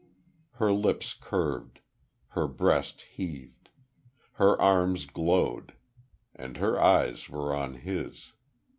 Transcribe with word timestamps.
Her 0.53 0.73
lips 0.73 1.13
curved. 1.13 1.77
Her 2.29 2.47
breast 2.47 3.01
heaved. 3.03 3.69
Her 4.31 4.59
arms 4.59 5.05
glowed. 5.05 5.73
And 6.35 6.57
her 6.57 6.81
eyes 6.81 7.29
were 7.29 7.55
on 7.55 7.75
his.... 7.75 8.31